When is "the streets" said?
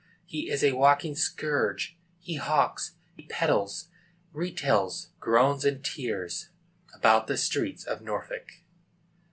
7.27-7.83